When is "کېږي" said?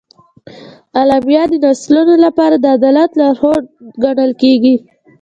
4.41-4.75